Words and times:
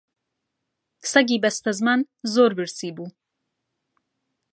سەگی 1.11 1.41
بەستەزمان 1.43 2.01
زۆر 2.33 2.51
برسی 2.57 2.89
بوو 2.95 3.07